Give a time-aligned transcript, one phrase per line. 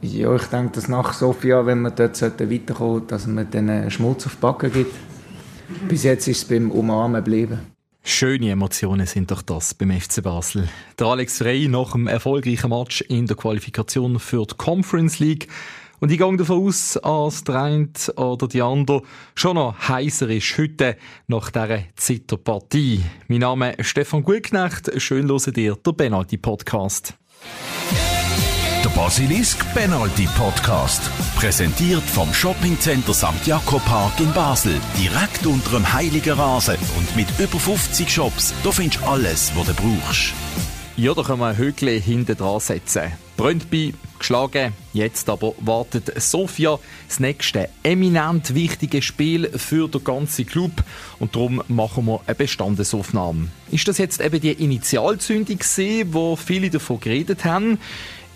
[0.00, 4.36] Ja, ich denke, dass nach Sofia, wenn wir dort weiterkommen dass man den Schmutz auf
[4.36, 4.94] die Backen gibt.
[5.88, 7.60] Bis jetzt ist es beim Umarmen geblieben.
[8.04, 10.68] Schöne Emotionen sind doch das beim FC Basel.
[10.98, 15.48] Der Alex Frey nach einem erfolgreichen Match in der Qualifikation für die Conference League.
[16.00, 19.02] Und ich gehe davon aus, als der eine oder die andere
[19.34, 20.96] schon noch heißer ist heute
[21.26, 23.02] nach dieser Zitterpartie.
[23.26, 24.90] Mein Name ist Stefan Gutknecht.
[25.02, 27.14] Schön hören dir der Penalty Podcast.
[28.84, 31.10] Der Basilisk Penalty Podcast.
[31.34, 33.44] Präsentiert vom Shoppingcenter St.
[33.44, 34.74] Jakob Park in Basel.
[34.96, 38.54] Direkt unter dem Heiligen Rasen und mit über 50 Shops.
[38.62, 40.32] Da findest du alles, was du brauchst.
[40.96, 43.12] Ja, da können wir ein Höckchen hinten dran setzen.
[43.36, 44.72] Brøndby geschlagen.
[44.92, 50.72] Jetzt aber wartet Sofia das nächste eminent wichtige Spiel für den ganzen Club
[51.20, 53.48] und darum machen wir eine Bestandesaufnahme.
[53.70, 57.78] Ist das jetzt eben die Initialzündung gewesen, wo viele davon geredet haben?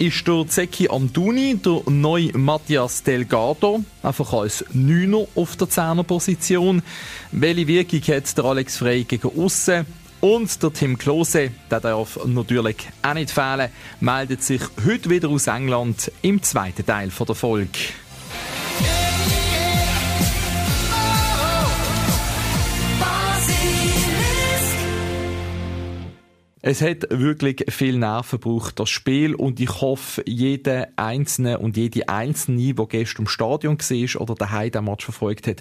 [0.03, 6.83] Ist der Zeki Amduni, der neue Matthias Delgado, einfach als Neuner auf der Zehnerposition.
[7.31, 9.87] Welche Wirkung hat der Alex Frey gegen aussen?
[10.21, 15.47] Und der Tim Klose, der darf natürlich auch nicht fehlen, meldet sich heute wieder aus
[15.47, 17.79] England im zweiten Teil der Folge.
[26.65, 29.35] Es hat wirklich viel Nerven gebraucht, das Spiel.
[29.35, 34.71] Und ich hoffe, jeder Einzelne und jede Einzelne, der gestern im Stadion war oder daheim
[34.71, 35.61] den Match verfolgt hat,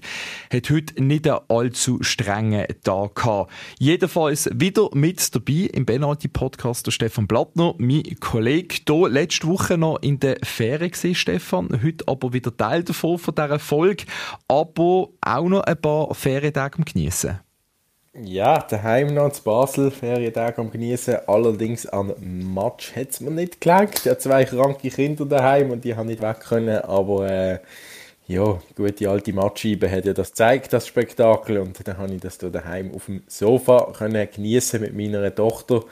[0.53, 3.52] hat heute nicht einen allzu strengen Tag gehabt.
[3.79, 9.97] Jedenfalls wieder mit dabei im Penalty-Podcast der Stefan Blattner, mein Kollege, hier letzte Woche noch
[10.03, 11.81] in der Ferien gewesen, Stefan.
[11.81, 14.03] Heute aber wieder Teil davon, von dieser Folge.
[14.47, 17.39] Aber auch noch ein paar Ferientage genießen.
[18.14, 21.16] Ja, daheim noch zu Basel, Ferientag am Genießen.
[21.28, 22.14] Allerdings an
[22.53, 24.00] Match hat es mir nicht gelangt.
[24.00, 26.80] Ich habe zwei kranke Kinder daheim und die haben nicht weg können.
[26.80, 27.59] Aber äh,
[28.28, 31.58] ja, gute alte Matscheibe hat ja das gezeigt, das Spektakel.
[31.59, 35.85] Und dann habe ich das hier daheim auf dem Sofa genießen mit meiner Tochter,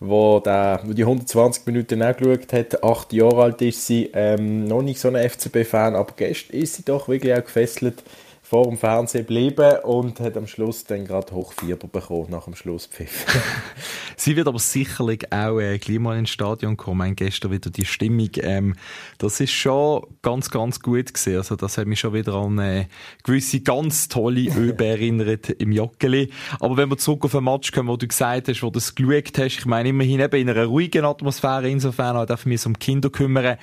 [0.00, 2.82] wo, da, wo die 120 Minuten auch geschaut hat.
[2.82, 6.84] Acht Jahre alt ist sie, ähm, noch nicht so ein FCB-Fan, aber gestern ist sie
[6.86, 8.02] doch wirklich auch gefesselt
[8.48, 13.26] vor dem Fernsehen geblieben und hat am Schluss dann gerade Hochfieber bekommen nach dem Schlusspfiff.
[14.16, 16.98] Sie wird aber sicherlich auch äh, gleich mal ins Stadion kommen.
[16.98, 18.30] Meine, gestern wieder die Stimmung.
[18.36, 18.76] Ähm,
[19.18, 21.38] das ist schon ganz, ganz gut gesehen.
[21.38, 22.88] Also das hat mich schon wieder an eine
[23.24, 26.30] gewisse ganz tolle Öbe erinnert im Joggeli.
[26.60, 28.94] Aber wenn wir zurück auf ein Match kommen, wo du gesagt hast, wo du es
[28.94, 32.78] geschaut hast, ich meine immerhin eben in einer ruhigen Atmosphäre, insofern auch darf mich um
[32.78, 33.56] Kinder kümmern.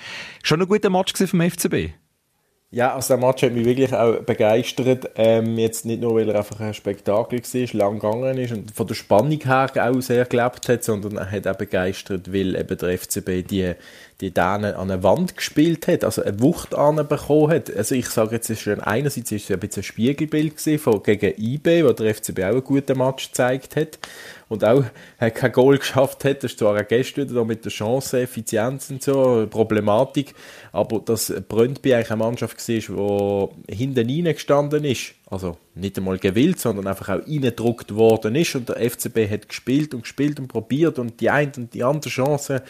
[0.44, 2.03] Schon ein guter Match vom FCB?
[2.74, 5.12] Ja, also der Match hat mich wirklich auch begeistert.
[5.16, 8.88] Ähm, jetzt nicht nur, weil er einfach ein Spektakel war, lang gegangen ist und von
[8.88, 12.98] der Spannung her auch sehr gelebt hat, sondern er hat auch begeistert, weil eben der
[12.98, 13.74] FCB die,
[14.22, 17.72] die Dänen an eine Wand gespielt hat, also eine Wucht bekommen hat.
[17.76, 21.84] Also ich sage jetzt, ist einerseits ist es ein bisschen ein Spiegelbild von gegen IB,
[21.84, 24.00] wo der FCB auch einen guten Match gezeigt hat
[24.50, 24.84] und auch
[25.20, 26.44] kein Goal geschafft hat.
[26.44, 30.34] Das ist zwar auch gestern wieder mit der Chance, Effizienz und so, Problematik,
[30.72, 36.60] aber dass Brøndby eigentlich eine Mannschaft war, die hinten reingestanden ist, also nicht einmal gewillt,
[36.60, 41.00] sondern einfach auch reingedruckt worden ist und der FCB hat gespielt und gespielt und probiert
[41.00, 42.62] und die eine und die andere Chance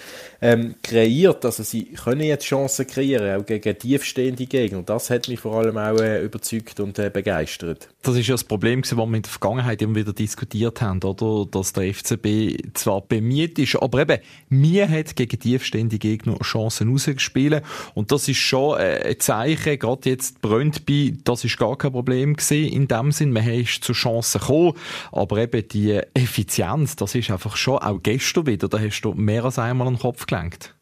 [0.41, 4.83] ähm, kreiert, also sie können jetzt Chancen kreieren, auch gegen tiefstehende Gegner.
[4.83, 7.89] Das hat mich vor allem auch äh, überzeugt und äh, begeistert.
[8.01, 11.45] Das ist ja das Problem, das wir in der Vergangenheit immer wieder diskutiert haben, oder?
[11.49, 14.19] Dass der FCB zwar bemüht ist, aber eben,
[14.49, 17.63] mir hat gegen tiefstehende Gegner Chancen rausgespielt
[17.93, 22.33] und das ist schon äh, ein Zeichen, gerade jetzt Brøndby, das ist gar kein Problem
[22.35, 23.31] gewesen gewesen, in dem Sinn.
[23.31, 24.73] Man ist zu Chancen gekommen.
[25.11, 29.45] Aber eben die Effizienz, das ist einfach schon auch gestern wieder, da hast du mehr
[29.45, 30.75] als einmal an den Kopf gelenkt.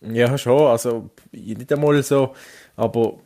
[0.00, 0.66] Ja, schon.
[0.66, 2.34] Also, nicht einmal so,
[2.76, 3.18] aber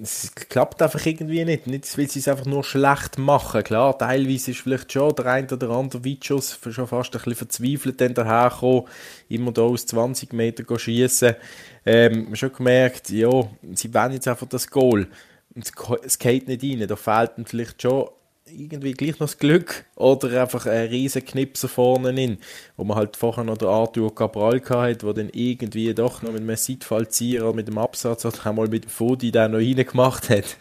[0.00, 1.66] es klappt einfach irgendwie nicht.
[1.66, 3.62] Nicht, weil sie es einfach nur schlecht machen.
[3.62, 8.00] Klar, teilweise ist vielleicht schon der ein oder andere Weitschuss schon fast ein bisschen verzweifelt
[8.00, 8.84] dann daherkommen,
[9.28, 11.34] immer da aus 20 Metern schießen.
[11.84, 13.30] Ähm, schon gemerkt, ja,
[13.74, 15.08] sie wollen jetzt einfach das Goal
[15.54, 16.86] es geht nicht rein.
[16.86, 18.08] Da fehlt dann vielleicht schon
[18.46, 22.38] irgendwie gleich noch das Glück oder einfach ein riesen Knipser vorne hin,
[22.76, 26.42] wo man halt vorher noch den Arthur Cabral hatte, der dann irgendwie doch noch mit
[26.42, 30.56] einem Seitfallzieher oder mit dem Absatz oder einmal mit dem Fodi da noch reingemacht hat.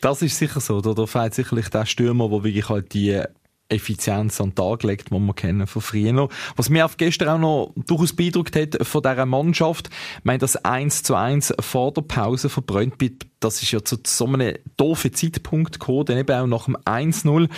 [0.00, 0.80] Das ist sicher so.
[0.80, 3.22] Da, da fehlt sicherlich der Stürmer, der wirklich halt die
[3.70, 6.28] Effizienz an den Tag legt, die wir kennen von früher.
[6.56, 9.88] Was mir auf gestern auch noch durchaus beeindruckt hat von dieser Mannschaft,
[10.18, 14.26] ich meine, das 1 zu 1 vor der Pause Brøndby, das ist ja zu so
[14.26, 17.48] einem doofen Zeitpunkt gekommen, dann eben auch nach dem 1-0.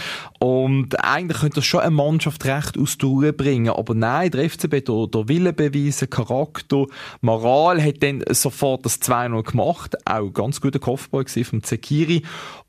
[0.41, 3.71] Und eigentlich könnte das schon eine Mannschaft recht aus der Ruhe bringen.
[3.71, 6.87] Aber nein, der FCB, der, der Wille beweisen, Charakter,
[7.21, 9.97] Moral hat dann sofort das 2-0 gemacht.
[10.07, 12.23] Auch ganz guter Kopfball vom Zekiri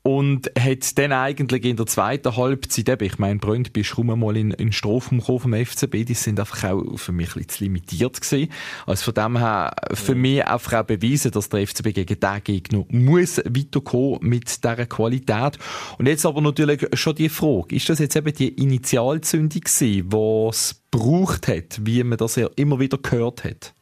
[0.08, 4.36] und hat dann eigentlich in der zweiten Halbzeit, eben, ich meine, Brøndby ist rum mal
[4.38, 8.50] in, in Strafraum vom FCB, die sind einfach auch für mich ein bisschen limitiert gewesen.
[8.86, 10.18] Also von dem her für ja.
[10.18, 15.58] mich einfach auch beweisen, dass der FCB gegen diesen Gegner muss weiterkommen mit dieser Qualität.
[15.98, 20.04] Und jetzt aber natürlich schon die Frage, ist das jetzt eben die Initialzündung die
[20.48, 23.74] es gebraucht hat, wie man das ja immer wieder gehört hat?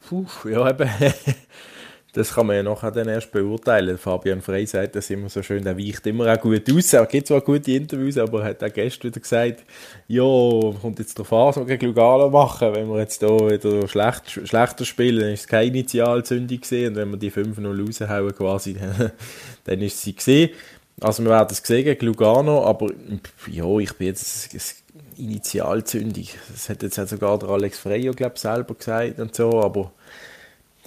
[0.00, 0.88] Puh, ja eben...
[2.12, 3.98] das kann man ja nachher dann erst beurteilen.
[3.98, 6.92] Fabian Frey sagt das immer so schön, er weicht immer auch gut aus.
[6.94, 9.64] Er gibt zwar gute Interviews, aber er hat auch gestern wieder gesagt,
[10.08, 12.74] ja, kommt jetzt darauf an, was gegen Lugano machen.
[12.74, 16.96] Wenn wir jetzt hier wieder schlecht, schlechter spielen, dann ist es keine Initialzündung gesehen und
[16.96, 19.12] wenn wir die 5-0 raushauen quasi, dann,
[19.64, 20.50] dann ist sie gesehen.
[21.00, 22.90] Also wir werden es sehen gegen Lugano, aber
[23.50, 24.56] ja, ich bin jetzt
[25.18, 26.26] Initialzündung.
[26.50, 29.92] Das hat jetzt sogar der Alex Frey, glaube ich, selber gesagt und so, aber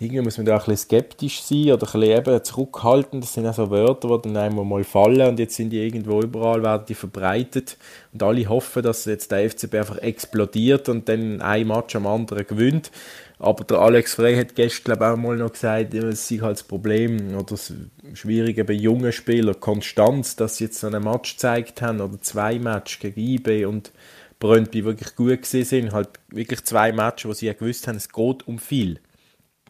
[0.02, 3.22] irgendwie muss man da ein bisschen skeptisch sein oder ein bisschen eben zurückhalten.
[3.22, 6.22] Das sind auch so Wörter, die dann einmal mal fallen und jetzt sind die irgendwo
[6.22, 7.78] überall, werden die verbreitet
[8.12, 12.48] und alle hoffen, dass jetzt der FCB einfach explodiert und dann ein Match am anderen
[12.48, 12.90] gewinnt.
[13.38, 16.64] Aber der Alex Frey hat gestern glaube auch mal noch gesagt, es sei halt das
[16.64, 17.72] Problem oder das
[18.14, 22.58] Schwierige bei jungen Spielern, Konstanz, dass sie jetzt so einen Match gezeigt haben oder zwei
[22.58, 23.92] Matches gegen IB und
[24.40, 28.10] Brøndby wirklich gut gesehen sind, halt wirklich zwei Matches, wo sie ja gewusst haben, es
[28.10, 29.00] geht um viel.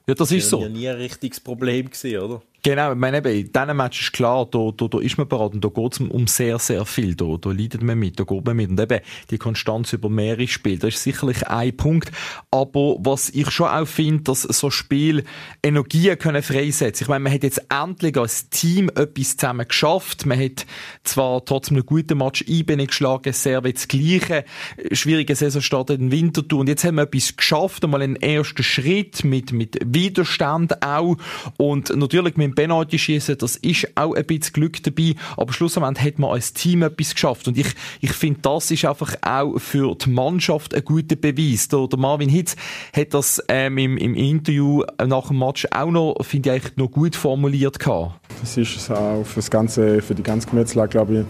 [0.07, 0.57] Ja, das ist so.
[0.57, 2.42] Das war ja nie ein richtiges Problem, gewesen, oder?
[2.63, 5.53] Genau, ich meine, eben, in diesem Match ist klar, da, da, da ist man bereit
[5.53, 7.15] und da geht es um sehr, sehr viel.
[7.15, 8.69] Da, da leidet man mit, da geht man mit.
[8.69, 8.99] Und eben,
[9.31, 12.11] die Konstanz über mehrere Spiele, das ist sicherlich ein Punkt.
[12.51, 15.23] Aber was ich schon auch finde, dass so Spiel
[15.63, 17.05] Energien können freisetzen.
[17.05, 20.27] Ich meine, man hat jetzt endlich als Team etwas zusammen geschafft.
[20.27, 20.67] Man hat
[21.03, 24.45] zwar trotzdem einen guten Match IB geschlagen, sehr wie das Gleiche.
[24.91, 26.59] Schwierige Saisonstart in den Winterthur.
[26.59, 31.17] Und jetzt haben wir etwas geschafft, einmal einen ersten Schritt mit, mit Widerstand auch.
[31.57, 36.06] Und natürlich mit beim Penalty schießen, das ist auch ein bisschen Glück dabei, aber schlussendlich
[36.06, 37.68] hat man als Team etwas geschafft und ich,
[38.00, 41.68] ich finde, das ist einfach auch für die Mannschaft ein guter Beweis.
[41.68, 42.56] Der, der Marvin Hitz
[42.95, 47.15] hat das ähm, im, im Interview nach dem Match auch noch, finde ich, noch gut
[47.15, 48.19] formuliert gehabt.
[48.44, 51.25] Es ist auch für, das ganze, für die ganze Gemetzelage, glaube ich,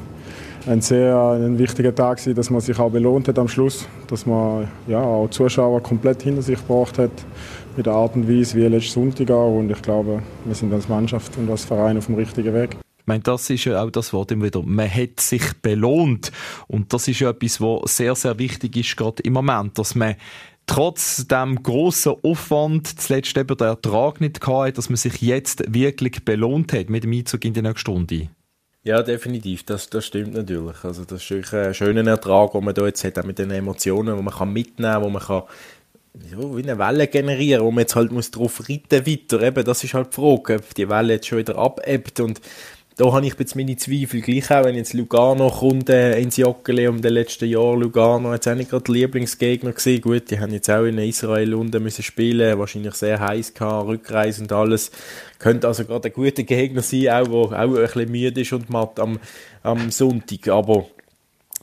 [0.68, 4.26] ein sehr ein wichtiger Tag gewesen, dass man sich auch belohnt hat am Schluss, dass
[4.26, 7.12] man ja, auch Zuschauer komplett hinter sich gebracht hat
[7.78, 9.58] mit der Art und Weise wie letztes Sonntag auch.
[9.58, 12.78] Und ich glaube, wir sind als Mannschaft und als Verein auf dem richtigen Weg.
[13.00, 14.62] Ich meine, das ist ja auch das Wort immer wieder.
[14.62, 16.32] Man hat sich belohnt.
[16.68, 20.16] Und das ist ja etwas, was sehr, sehr wichtig ist, gerade im Moment, dass man
[20.68, 26.24] trotz dem grossen Aufwand zuletzt eben der Ertrag nicht hatte, dass man sich jetzt wirklich
[26.24, 28.30] belohnt hat mit dem Einzug in die nächste Stunde.
[28.84, 30.84] Ja, definitiv, das, das stimmt natürlich.
[30.84, 33.52] Also das ist wirklich ein schöner Ertrag, den man da jetzt hat, auch mit den
[33.52, 35.44] Emotionen, die man kann mitnehmen kann, wo man kann
[36.13, 39.42] ja, wie eine Welle generieren, wo man jetzt halt muss drauf reiten weiter.
[39.42, 42.42] Eben, das ist halt die Frage, ob die Welle jetzt schon wieder abebbt und
[42.98, 44.22] da habe ich jetzt meine Zweifel.
[44.22, 47.75] Gleich auch, wenn jetzt Lugano kommt äh, ins Joggeli um den letzten Jahr.
[47.75, 50.02] Lugano jetzt auch nicht gerade Lieblingsgegner gewesen.
[50.02, 54.44] Gut, die haben jetzt auch in Israel unten müssen spielen, wahrscheinlich sehr heiß gehabt, Rückreise
[54.44, 54.92] und alles.
[55.40, 58.69] Könnte also gerade ein guter Gegner sein, auch, wo auch ein bisschen müde ist und
[58.69, 59.19] matt am,
[59.63, 60.50] am Sonntag.
[60.50, 60.86] Aber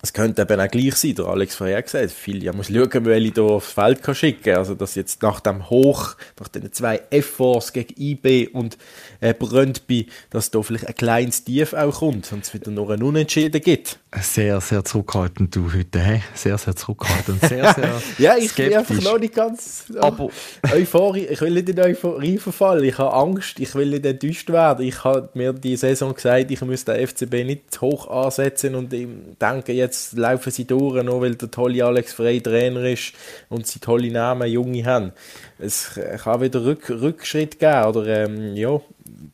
[0.03, 3.19] es könnte eben auch gleich sein, der Alex vorher gesagt, viel, ja, muss schauen, wer
[3.19, 4.57] ich hier aufs Feld kann schicken kann.
[4.59, 8.79] Also, dass jetzt nach dem Hoch, nach den zwei Efforts gegen IB und
[9.21, 13.03] äh, Brøndby, dass da vielleicht ein kleines Tief auch kommt und es wieder noch einen
[13.03, 13.99] Unentschieden gibt.
[14.21, 16.23] Sehr, sehr zurückhaltend du heute, hä?
[16.35, 17.41] Sehr, sehr zurückhaltend.
[17.43, 18.69] Sehr, sehr Ja, ich skeptisch.
[18.69, 20.31] bin einfach noch nicht ganz oh, Aber
[20.73, 21.27] Euphorie.
[21.27, 22.85] Ich will nicht in Euphorie verfallen.
[22.85, 24.87] Ich habe Angst, ich will nicht enttäuscht werden.
[24.87, 29.73] Ich habe mir die Saison gesagt, ich müsste den FCB nicht hoch ansetzen und denke,
[29.73, 33.13] jetzt laufen sie durch, nur weil der tolle Alex Frey Trainer ist
[33.49, 35.13] und sie tolle Namen, Junge haben.
[35.59, 38.81] Es kann wieder Rück Rückschritt geben oder ähm, ja,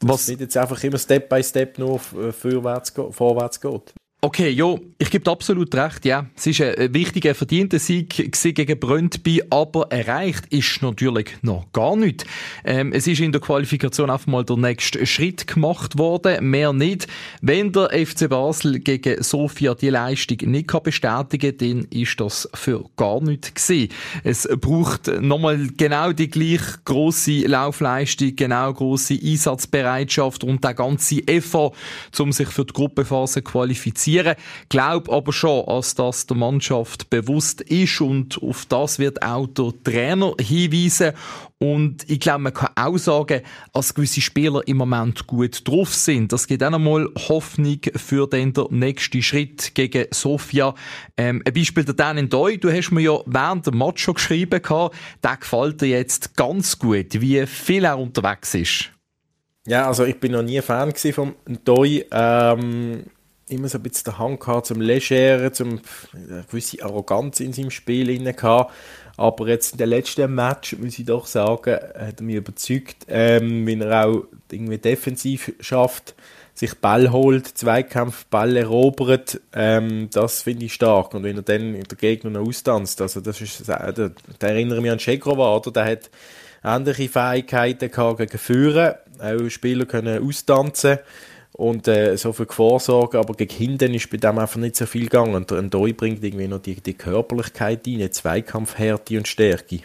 [0.01, 3.95] was nicht jetzt einfach immer Step by Step nur vorwärts, vorwärts geht.
[4.25, 6.25] Okay, ja, ich gebe absolut recht, ja.
[6.35, 12.25] Es ist ein wichtiger, verdienter Sieg gegen Brøndby, aber erreicht ist natürlich noch gar nicht.
[12.65, 17.07] Ähm, es ist in der Qualifikation einfach mal der nächste Schritt gemacht worden, mehr nicht.
[17.43, 22.49] Wenn der FC Basel gegen Sofia die Leistung nicht kann bestätigen kann, dann ist das
[22.55, 23.93] für gar nichts gewesen.
[24.23, 31.73] Es braucht nochmal genau die gleich grosse Laufleistung, genau grosse Einsatzbereitschaft und der ganze Effort,
[32.19, 34.37] um sich für die Gruppenphase qualifizieren profitieren.
[34.69, 39.73] Glaub aber schon, als das der Mannschaft bewusst ist und auf das wird auch der
[39.83, 41.13] Trainer hinweisen.
[41.59, 43.41] Und ich glaube, man kann auch sagen,
[43.73, 46.33] dass gewisse Spieler im Moment gut drauf sind.
[46.33, 50.75] Das gibt auch nochmal Hoffnung für den nächsten Schritt gegen Sofia.
[51.17, 54.15] Ähm, ein Beispiel der Dan in Doi, du hast mir ja während dem Match schon
[54.15, 58.91] geschrieben, der gefällt dir jetzt ganz gut, wie viel er unterwegs ist.
[59.67, 62.05] Ja, also ich bin noch nie Fan vom Doi.
[62.11, 63.05] Ähm,
[63.55, 65.81] immer so ein bisschen der Hang gehabt zum Legeren, zum
[66.13, 68.35] eine gewisse Arroganz in seinem Spiel inne.
[69.17, 73.67] Aber jetzt in den letzten Match, muss ich doch sagen, hat er mich überzeugt, ähm,
[73.67, 76.15] wenn er auch irgendwie defensiv schafft,
[76.55, 81.15] sich Ball holt, Zweikampf, Ball erobert, ähm, das finde ich stark.
[81.15, 84.91] Und wenn er dann den Gegner noch austanzt, also das ist, da, da erinnere mich
[84.91, 85.73] an Chegrova, oder?
[85.73, 86.11] Der hat
[86.63, 90.99] ähnliche Fähigkeiten gehabt gegen Führen, auch Spieler können austanzen
[91.57, 95.05] und äh, so viel Vorsorge, aber gegen hinten ist bei dem einfach nicht so viel
[95.05, 95.35] gegangen.
[95.37, 99.81] Und ein Doi bringt irgendwie noch die, die Körperlichkeit rein, Zweikampfhärte und Stärke.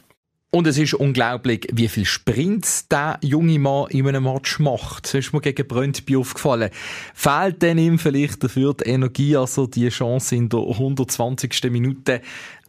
[0.51, 5.05] Und es ist unglaublich, wie viel Sprints der junge Mann in einem Match macht.
[5.05, 6.71] Das ist mir gegen Brøndby aufgefallen.
[7.13, 11.69] Fehlt denn ihm vielleicht dafür die Energie, also die Chance in der 120.
[11.69, 12.21] Minute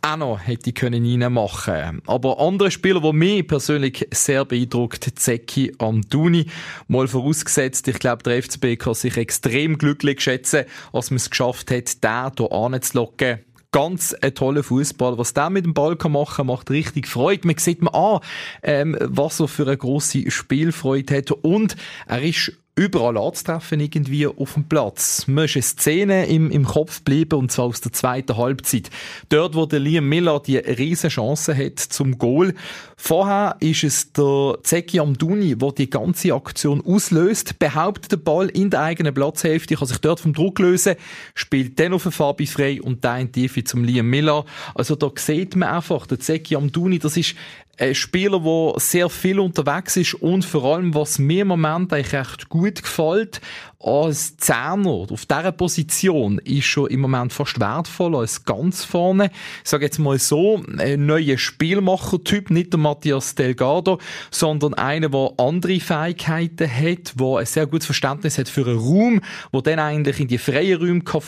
[0.02, 6.46] auch noch hätte können reinmachen Aber andere Spieler, die mich persönlich sehr beeindruckt, Zeki Amduni,
[6.88, 11.70] mal vorausgesetzt, ich glaube, der FCB kann sich extrem glücklich schätzen, als man es geschafft
[11.70, 13.40] hat, den hier anzulocken
[13.72, 15.18] ganz ein toller Fußball.
[15.18, 17.46] Was der mit dem Ball kann machen, macht richtig Freude.
[17.46, 18.20] Man sieht man an,
[18.62, 21.76] ähm, was er für eine grosse Spielfreude hat und
[22.06, 25.26] er ist überall anzutreffen irgendwie auf dem Platz.
[25.26, 28.88] Mir ist eine Szene im, im Kopf bleiben und zwar aus der zweiten Halbzeit.
[29.28, 32.54] Dort, wo der Liam Miller die riesen Chance hat zum Goal.
[32.96, 38.70] Vorher ist es der Zeki Amduni, der die ganze Aktion auslöst, behauptet den Ball in
[38.70, 40.94] der eigenen Platzhälfte, kann sich dort vom Druck lösen,
[41.34, 44.46] spielt dann auf den Fabi frei und dann in zum Liam Miller.
[44.74, 47.34] Also da sieht man einfach, der Zeki Amduni, das ist
[47.80, 52.12] ein Spieler, der sehr viel unterwegs ist und vor allem, was mir im Moment eigentlich
[52.12, 53.40] recht gut gefällt,
[53.82, 59.30] als Zehner auf dieser Position ist schon im Moment fast wertvoller als ganz vorne.
[59.64, 63.98] Ich sage jetzt mal so, ein neuer Spielmacher-Typ, nicht der Matthias Delgado,
[64.30, 69.20] sondern einer, der andere Fähigkeiten hat, der ein sehr gutes Verständnis hat für einen Raum,
[69.50, 71.22] wo dann eigentlich in die freien Räume kann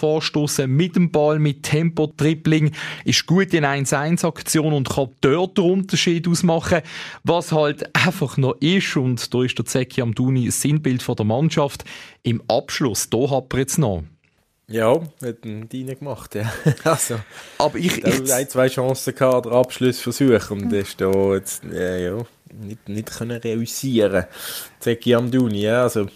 [0.66, 2.72] mit dem Ball, mit Tempo-Dribbling,
[3.06, 6.82] ist gut in 1-1-Aktion und kann dort den Unterschied ausmachen,
[7.24, 11.24] was halt einfach noch ist, und da ist der Zeki Amduni das Sinnbild von der
[11.24, 11.84] Mannschaft,
[12.22, 14.04] im Abschluss, da hat er jetzt noch.
[14.68, 16.50] Ja, hat einen Deine gemacht, ja.
[16.84, 17.18] also,
[17.58, 18.02] aber ich...
[18.04, 22.18] ich ein, zwei Chancen gehabt, den Abschluss versuchen und ist da jetzt, ja, ja,
[22.52, 24.24] nicht, nicht können reüssieren.
[24.80, 26.06] Zeki Amduni, ja, also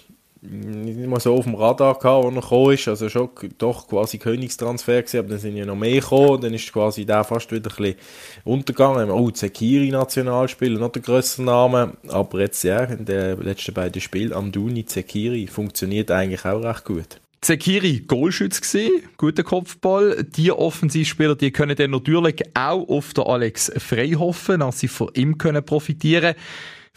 [0.51, 2.89] nicht mal so auf dem Radar gehabt, wo er gekommen ist.
[2.89, 6.41] Also schon doch quasi Königstransfer gewesen, aber dann sind ja noch mehr gekommen.
[6.41, 7.97] Dann ist quasi der fast wieder ein bisschen
[8.45, 9.11] untergegangen.
[9.11, 11.93] Oh, Zekiri Nationalspieler, noch der größere Name.
[12.09, 17.21] Aber jetzt ja, in den letzten beiden Spielen, Amduni, Zekiri, funktioniert eigentlich auch recht gut.
[17.43, 20.25] Zekiri Goalschütz gesehen, guter Kopfball.
[20.25, 25.11] Die Offensivspieler, die können dann natürlich auch auf den Alex Frey hoffen, dass sie von
[25.15, 26.37] ihm können profitieren können.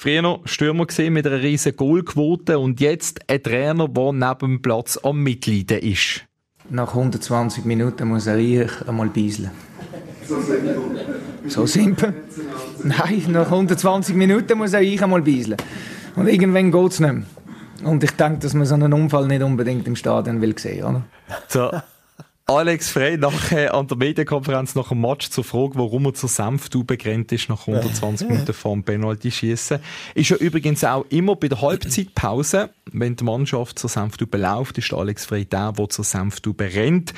[0.01, 4.97] Früher Stürmer gesehen mit einer riesen Goalquote und jetzt ein Trainer, der neben dem Platz
[5.03, 6.23] am Mitleiden ist.
[6.69, 9.51] Nach 120 Minuten muss er ich einmal beiseln.
[10.25, 10.77] So simpel?
[11.47, 12.13] So simpel?
[12.81, 15.57] Nein, nach 120 Minuten muss er ich einmal beiseln.
[16.15, 17.23] Und irgendwann geht es nicht mehr.
[17.83, 21.03] Und ich denke, dass man so einen Unfall nicht unbedingt im Stadion will sehen, oder?
[21.49, 21.71] So.
[22.49, 26.97] Alex Frey nachher an der Medienkonferenz nach dem Match zur Frage, warum er zur Senftube
[26.97, 29.77] gerannt ist nach 120 Minuten vor dem Penalty schießen.
[30.15, 34.91] Ist ja übrigens auch immer bei der Halbzeitpause, wenn die Mannschaft zur Senftube läuft, ist
[34.91, 37.13] Alex Frey der, der zur Senftube rennt.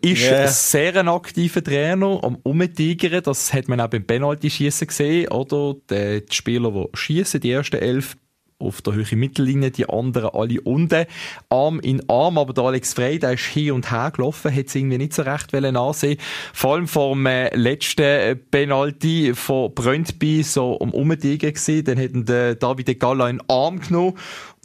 [0.00, 0.42] Ist yeah.
[0.42, 3.24] ein sehr ein aktiver Trainer am Umtigern.
[3.24, 5.74] Das hat man auch beim Penalty-Schießen gesehen, oder?
[5.90, 8.16] Die, die Spieler, die schießen, die ersten elf,
[8.58, 11.06] auf der höheren Mittellinie, die anderen alle unten,
[11.48, 14.74] Arm in Arm, aber der Alex Frey, der ist hier und her gelaufen, hat es
[14.74, 16.18] irgendwie nicht so recht ansehen.
[16.52, 21.98] Vor allem vor dem äh, letzten äh, Penalty von Brøndby so um Umdegen gesehen, dann
[21.98, 24.14] hätten der David Galla in Arm genommen.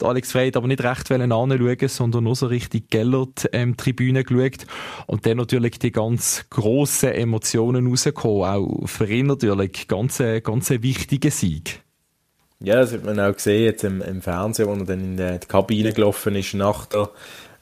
[0.00, 4.24] Der Alex Frey hat aber nicht recht anschauen, sondern nur so richtig Gellert ähm, Tribüne
[4.24, 4.66] geschaut.
[5.06, 10.70] Und dann natürlich die ganz grossen Emotionen rausgekommen, auch für ihn natürlich ganz, äh, ganz
[10.72, 11.83] ein wichtiger Sieg.
[12.60, 15.46] Ja, das hat man auch gesehen jetzt im, im Fernsehen, wo er dann in die
[15.46, 17.10] Kabine gelaufen ist nach der,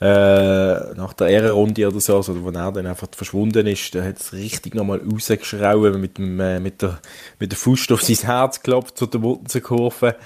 [0.01, 4.21] äh, nach der Ehrenrunde oder so, also wo er dann einfach verschwunden ist, da hat
[4.21, 7.01] es richtig nochmal rausgeschrauben mit, dem, äh, mit, der,
[7.39, 10.17] mit der Fuß auf sein Herz geklopft zu der Wurzelkurve.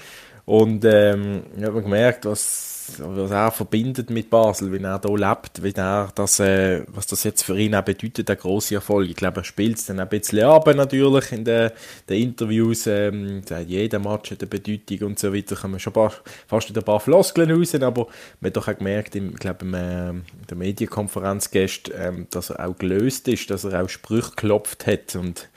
[0.45, 5.63] Und ähm, ich habe gemerkt, was was er verbindet mit Basel, wie er hier lebt,
[5.63, 9.09] wie er das, äh, was das jetzt für ihn auch bedeutet, der große Erfolg.
[9.09, 11.71] Ich glaube, er spielt es dann ein bisschen ab, natürlich, in den,
[12.09, 16.13] den Interviews, ähm, jeder Match hat eine Bedeutung und so weiter, Da kommen schon paar,
[16.47, 18.07] fast ein paar Floskeln raus, aber
[18.39, 20.13] man hat doch auch gemerkt, im, ich glaube, im, äh,
[20.49, 25.15] der Medienkonferenz gestern, ähm, dass er auch gelöst ist, dass er auch Sprüche geklopft hat
[25.15, 25.49] und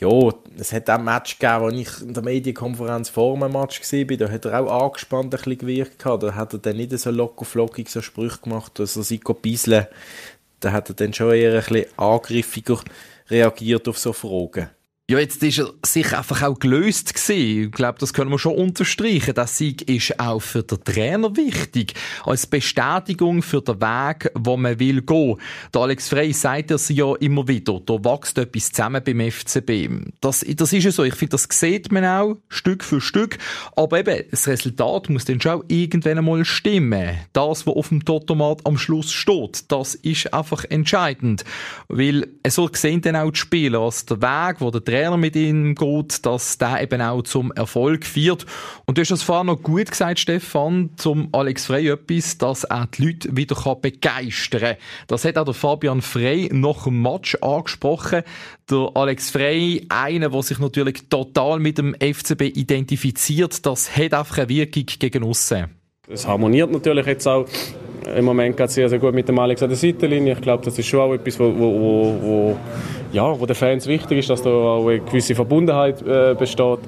[0.00, 3.80] ja, es hat auch ein Match gegeben, wo ich in der Medienkonferenz vor dem Match
[3.80, 6.04] war, da hat er auch angespannt ein bisschen gewirkt.
[6.06, 9.86] Da hat er dann nicht so locker flockig so Sprüche gemacht, dass er sich bisseln
[10.60, 12.80] Da hat er dann schon eher ein bisschen angriffiger
[13.28, 14.70] reagiert auf so Fragen.
[15.10, 17.64] Ja, jetzt ist er sich einfach auch gelöst gewesen.
[17.64, 19.32] Ich glaube, das können wir schon unterstreichen.
[19.32, 21.94] Das Sieg ist auch für den Trainer wichtig.
[22.26, 25.38] Als Bestätigung für den Weg, wo man will gehen.
[25.72, 27.80] Der Alex Frey sagt es ja immer wieder.
[27.86, 29.88] Da wächst etwas zusammen beim FCB.
[30.20, 31.04] Das, das ist ja so.
[31.04, 33.38] Ich finde, das sieht man auch Stück für Stück.
[33.76, 37.16] Aber eben, das Resultat muss dann schon irgendwann einmal stimmen.
[37.32, 41.46] Das, was auf dem Totomat am Schluss steht, das ist einfach entscheidend.
[41.88, 45.36] Weil, so sehen dann auch die Spieler, als der Weg, wo der Trainer Trainer mit
[45.36, 48.46] ihm geht, dass der eben auch zum Erfolg führt.
[48.84, 52.88] Und du hast das vorhin noch gut gesagt, Stefan, zum Alex Frey etwas, dass er
[52.88, 54.76] die Leute wieder begeistern kann.
[55.06, 58.22] Das hat auch der Fabian Frey nach dem Match angesprochen.
[58.68, 64.38] Der Alex Frey, einer, der sich natürlich total mit dem FCB identifiziert, das hat einfach
[64.38, 65.77] eine Wirkung gegen aussen.
[66.10, 67.44] Es harmoniert natürlich jetzt auch
[68.16, 70.32] im Moment geht sehr, sehr gut mit dem Alex an der Seitenlinie.
[70.32, 72.56] Ich glaube, das ist schon auch etwas, wo, wo, wo,
[73.12, 76.78] ja, wo den Fans wichtig ist, dass da auch eine gewisse Verbundenheit äh, besteht.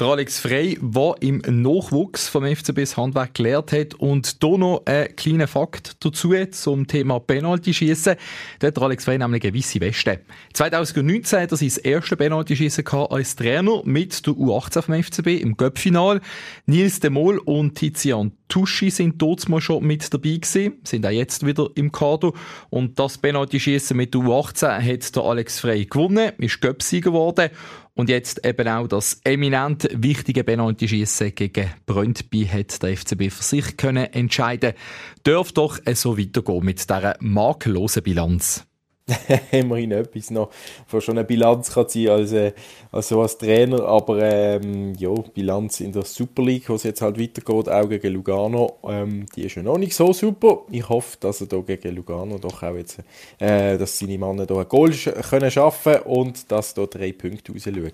[0.00, 3.94] Der Alex Frey, der im Nachwuchs vom FCB das Handwerk gelehrt hat.
[3.94, 8.16] Und hier noch ein kleiner Fakt dazu zum Thema Penalty-Schießen.
[8.58, 10.18] Da hat der Alex Frey nämlich eine weiße Weste.
[10.52, 16.20] 2019 hat er sein erstes Penalty-Schießen als Trainer mit der U18 vom FCB im Göppfinal.
[16.66, 21.70] Nils Demol und Tizian Tuschi sind dort schon mit dabei gewesen, sind auch jetzt wieder
[21.76, 22.32] im Kader.
[22.68, 27.50] Und das Penalty-Schießen mit der U18 hat der Alex Frey gewonnen, ist Göppsieger geworden.
[27.96, 33.76] Und jetzt eben auch das eminent wichtige Penalty-Schießen gegen Brøndby hat der FCB für sich
[33.76, 34.74] können entscheiden.
[35.22, 38.66] Darf doch so weitergehen mit dieser makellosen Bilanz.
[39.52, 40.50] immerhin etwas noch
[40.86, 42.52] von schon eine Bilanz kann sein als, äh,
[42.90, 47.02] als so als Trainer, aber ähm, ja, Bilanz in der Super League, wo es jetzt
[47.02, 50.62] halt weitergeht, auch gegen Lugano, ähm, die ist ja noch nicht so super.
[50.70, 53.00] Ich hoffe, dass er da gegen Lugano doch auch jetzt,
[53.38, 57.52] äh, dass seine Männer da ein Goal sch können schaffen und dass da drei Punkte
[57.52, 57.92] rausschauen.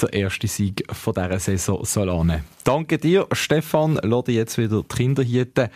[0.00, 2.44] Der erste Sieg von dieser Saison Solane.
[2.64, 3.98] Danke dir, Stefan.
[4.02, 5.68] Lass jetzt wieder die Kinder hieten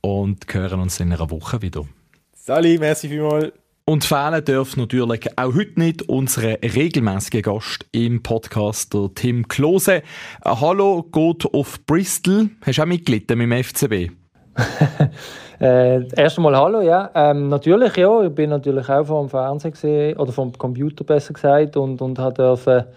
[0.00, 1.86] und hören uns in einer Woche wieder.
[2.34, 3.52] Sali, merci vielmals.
[3.88, 10.02] Und fehlen darf natürlich auch heute nicht unsere regelmäßige Gast im Podcast, der Tim Klose.
[10.44, 12.50] Hallo, geht auf Bristol.
[12.66, 14.12] Hast du auch mitgelitten mit dem FCB?
[15.62, 17.10] äh, erst einmal Hallo, ja.
[17.14, 18.24] Ähm, natürlich, ja.
[18.24, 22.92] Ich bin natürlich auch vom Fernsehen gesehen, oder vom Computer besser gesagt und, und durfte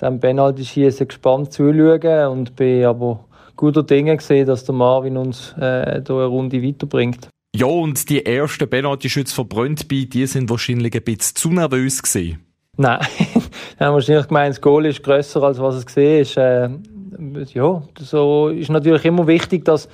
[0.00, 3.26] dem Penalty-Schießen gespannt zuschauen und bin aber
[3.56, 7.28] guter Dinge gesehen, dass der Marvin uns äh, hier eine Runde weiterbringt.
[7.54, 12.38] Ja, und die ersten Penalty-Schütze von Brøndby, die sind wahrscheinlich ein bisschen zu nervös gewesen.
[12.76, 13.00] Nein,
[13.76, 16.36] wir haben wahrscheinlich gemeint, das Goal ist grösser, als was es gesehen ist.
[16.36, 16.68] Äh,
[17.52, 19.88] ja, so ist natürlich immer wichtig, dass,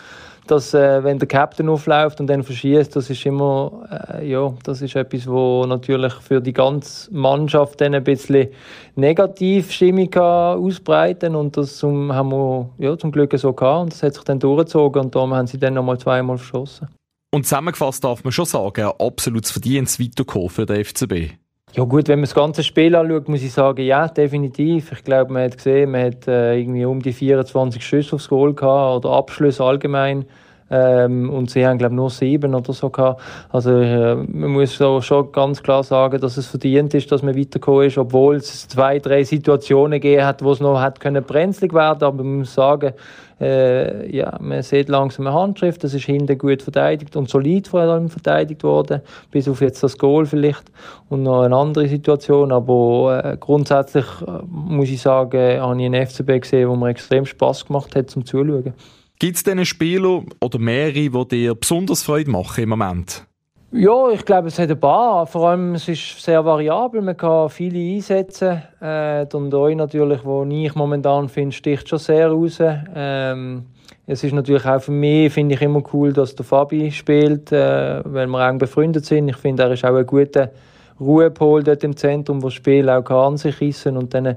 [0.47, 4.83] dass äh, wenn der Captain aufläuft und dann verschießt, das ist immer, äh, ja, das
[4.83, 8.49] ist etwas, wo natürlich für die ganze Mannschaft dann ein bisschen
[8.97, 14.15] Negativstimmung ausbreiten und das zum, haben wir ja, zum Glück so gehabt und das hat
[14.15, 16.89] sich dann durchgezogen und darum haben sie dann nochmal zweimal verschossen.
[17.37, 21.35] Und zusammengefasst darf man schon sagen, ein absolutes Verdienst weiterkommen für den FCB.
[21.75, 24.91] Ja gut, wenn man das ganze Spiel anschaut, muss ich sagen, ja, definitiv.
[24.93, 28.55] Ich glaube, man hat gesehen, man hat äh, irgendwie um die 24 Schüsse aufs Goal
[28.55, 30.25] gehabt oder Abschlüsse allgemein.
[30.71, 33.23] Ähm, und sie haben, glaube nur sieben oder so gehabt.
[33.51, 37.37] Also, äh, man muss so schon ganz klar sagen, dass es verdient ist, dass man
[37.37, 41.73] weitergekommen ist, obwohl es zwei, drei Situationen gegeben hat, wo es noch hat können brenzlig
[41.73, 42.03] werden.
[42.03, 42.95] Aber man muss sagen,
[43.41, 47.81] äh, ja, man sieht langsam eine Handschrift, das ist hinten gut verteidigt und solid vor
[47.81, 50.65] allem verteidigt worden, bis auf jetzt das Goal vielleicht
[51.11, 52.51] und noch eine andere Situation.
[52.51, 57.27] Aber äh, grundsätzlich äh, muss ich sagen, habe ich einen FCB gesehen, wo mir extrem
[57.27, 58.73] Spaß gemacht hat zum Zuschauen.
[59.19, 63.25] Gibt es denn Spieler oder mehrere, die dir besonders Freude machen im Moment?
[63.73, 65.27] Ja, ich glaube, es hat ein paar.
[65.27, 67.01] Vor allem, es ist sehr variabel.
[67.01, 68.63] Man kann viele einsetzen.
[68.81, 72.59] Äh, und euch natürlich, wo ich momentan finde, sticht schon sehr raus.
[72.61, 73.65] Ähm,
[74.07, 78.03] es ist natürlich auch für mich, finde ich immer cool, dass der Fabi spielt, äh,
[78.05, 79.29] weil wir eng befreundet sind.
[79.29, 80.53] Ich finde, er ist auch ein guter
[81.01, 84.37] Ruhepol dort im Zentrum, wo das Spiel auch kann an sich rissen und dann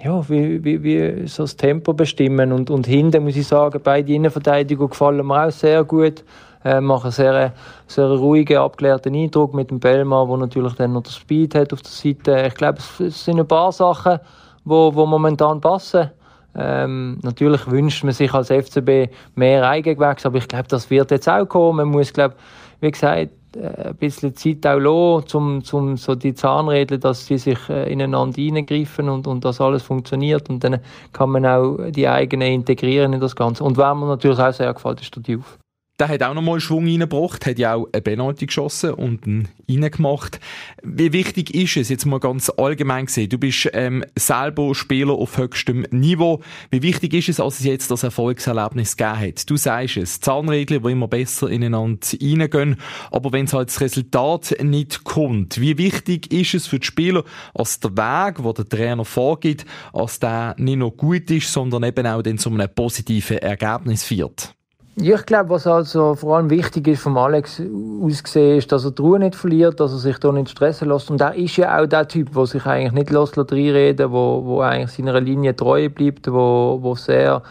[0.00, 2.52] ja, wie, wie, wie so das Tempo bestimmen.
[2.52, 6.24] Und, und hinten muss ich sagen, beide Innenverteidiger gefallen mir auch sehr gut.
[6.64, 7.52] Äh, machen sehr,
[7.86, 11.82] sehr ruhigen, abgelehrten Eindruck mit dem Bellmar, der natürlich dann noch den Speed hat auf
[11.82, 12.46] der Seite.
[12.48, 14.18] Ich glaube, es, es sind ein paar Sachen,
[14.64, 16.10] wo, wo momentan passen.
[16.56, 21.28] Ähm, natürlich wünscht man sich als FCB mehr Eigengewächs, aber ich glaube, das wird jetzt
[21.28, 21.76] auch kommen.
[21.76, 22.34] Man muss, glaube,
[22.80, 27.58] wie gesagt, ein bisschen Zeit auch lassen, um, um so die Zahnräder, dass sie sich
[27.68, 30.48] äh, ineinander hineingreifen und, und das alles funktioniert.
[30.50, 30.80] Und dann
[31.12, 33.64] kann man auch die eigenen integrieren in das Ganze.
[33.64, 35.58] Und wer mir natürlich auch sehr gefällt, ist der Diouf.
[35.98, 40.38] Der hat auch nochmal Schwung reingebracht, hat ja auch eine Penalty geschossen und einen reingemacht.
[40.84, 45.36] Wie wichtig ist es, jetzt mal ganz allgemein gesehen, du bist ähm, selber Spieler auf
[45.36, 46.40] höchstem Niveau.
[46.70, 49.50] Wie wichtig ist es, dass es jetzt das Erfolgserlebnis gegeben hat?
[49.50, 52.76] Du sagst es, Zahnregeln, die immer besser ineinander reingehen,
[53.10, 57.24] aber wenn es halt das Resultat nicht kommt, wie wichtig ist es für die Spieler,
[57.54, 62.06] dass der Weg, wo der Trainer vorgibt, dass der nicht nur gut ist, sondern eben
[62.06, 64.54] auch dann zu einem positiven Ergebnis führt?
[65.00, 67.62] Ich glaube, was also vor allem wichtig ist, von Alex
[68.02, 70.88] aus gesehen, ist, dass er die Ruhe nicht verliert, dass er sich da nicht stressen
[70.88, 71.08] lässt.
[71.08, 74.60] Und er ist ja auch der Typ, der sich eigentlich nicht lässt reinreden wo, wo
[74.60, 77.42] eigentlich seiner Linie treu bleibt, wo, wo sehr,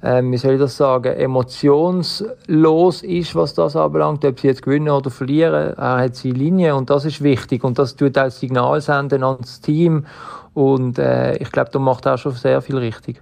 [0.00, 4.90] ähm, wie soll ich das sagen, emotionslos ist, was das anbelangt, ob sie jetzt gewinnen
[4.90, 5.74] oder verlieren.
[5.76, 7.64] Er hat seine Linie und das ist wichtig.
[7.64, 10.06] Und das tut auch das Signal senden ans Team.
[10.54, 13.20] Und äh, ich glaube, da macht er schon sehr viel richtig.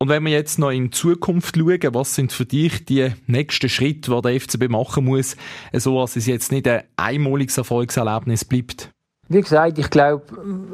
[0.00, 4.14] Und wenn wir jetzt noch in Zukunft schauen, was sind für dich die nächsten Schritte,
[4.14, 5.36] die der FCB machen muss,
[5.72, 8.90] so dass es jetzt nicht ein einmaliges Erfolgserlebnis bleibt?
[9.30, 10.22] Wie gesagt, ich glaube,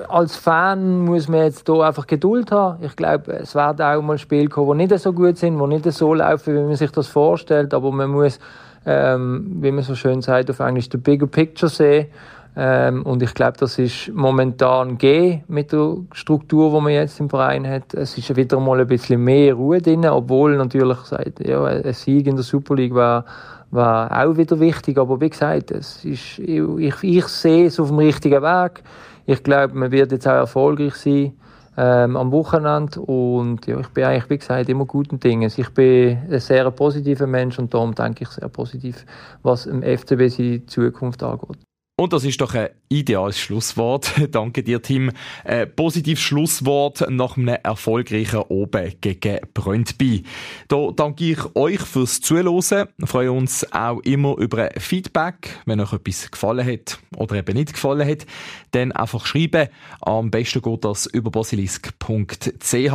[0.09, 2.85] als Fan muss man jetzt hier einfach Geduld haben.
[2.85, 5.91] Ich glaube, es werden auch mal Spiele kommen, die nicht so gut sind, die nicht
[5.91, 7.73] so laufen, wie man sich das vorstellt.
[7.73, 8.39] Aber man muss,
[8.85, 12.09] ähm, wie man so schön sagt auf Englisch, the bigger picture sehen.
[12.57, 17.29] Ähm, und ich glaube, das ist momentan G mit der Struktur, die man jetzt im
[17.29, 17.95] Verein hat.
[17.95, 22.27] Es ist wieder mal ein bisschen mehr Ruhe drin, obwohl natürlich sagt, ja, ein Sieg
[22.29, 23.25] in der Super League war,
[23.73, 24.99] war auch wieder wichtig.
[24.99, 28.85] Aber wie gesagt, es ist, ich, ich sehe es auf dem richtigen Weg.
[29.27, 31.33] Ich glaube, man wird jetzt auch erfolgreich sein.
[31.77, 35.51] Ähm, am Wochenende und ja, ich bin eigentlich, wie gesagt, immer guten Dingen.
[35.57, 39.05] Ich bin ein sehr positiver Mensch und darum denke ich sehr positiv,
[39.43, 41.59] was im FCB seine Zukunft angeht.
[41.97, 44.13] Und das ist doch ein ideales Schlusswort.
[44.33, 45.13] Danke dir, Tim.
[45.45, 50.25] Ein positives Schlusswort nach einem erfolgreichen Oben gegen Brøndby.
[50.67, 52.89] Da danke ich euch fürs Zuhören.
[52.99, 55.61] Wir freuen uns auch immer über Feedback.
[55.67, 58.27] Wenn euch etwas gefallen hat oder eben nicht gefallen hat,
[58.73, 59.69] dann einfach schreiben.
[60.01, 62.93] Am besten geht das über basilisk.ch.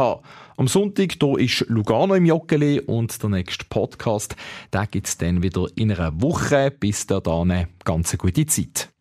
[0.57, 4.35] Am Sonntag da ist Lugano im Joggeli und der nächste Podcast,
[4.73, 6.69] den gibt es dann wieder in einer Woche.
[6.77, 8.88] Bis dahin, ganz eine gute Zeit.